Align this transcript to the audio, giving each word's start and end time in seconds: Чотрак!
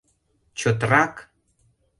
Чотрак! 0.59 1.15